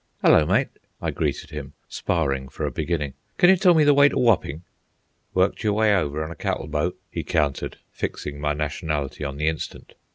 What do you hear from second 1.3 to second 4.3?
him, sparring for a beginning. "Can you tell me the way to